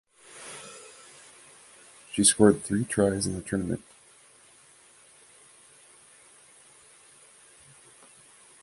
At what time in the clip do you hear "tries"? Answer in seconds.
2.85-3.27